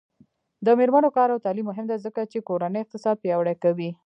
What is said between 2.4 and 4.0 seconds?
کورنۍ اقتصاد پیاوړی کوي.